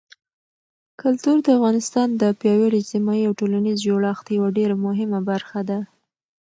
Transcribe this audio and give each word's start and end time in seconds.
کلتور 1.01 1.37
د 1.41 1.47
افغانستان 1.57 2.07
د 2.21 2.23
پیاوړي 2.39 2.77
اجتماعي 2.81 3.23
او 3.27 3.33
ټولنیز 3.39 3.77
جوړښت 3.87 4.25
یوه 4.37 4.49
ډېره 4.57 4.75
مهمه 4.85 5.19
برخه 5.29 5.59
ده. 5.69 5.79